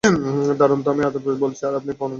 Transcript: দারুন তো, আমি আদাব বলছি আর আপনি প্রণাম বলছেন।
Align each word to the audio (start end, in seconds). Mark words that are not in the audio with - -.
দারুন 0.59 0.79
তো, 0.83 0.89
আমি 0.91 1.03
আদাব 1.03 1.25
বলছি 1.39 1.61
আর 1.65 1.73
আপনি 1.75 1.91
প্রণাম 1.93 1.99
বলছেন। 1.99 2.09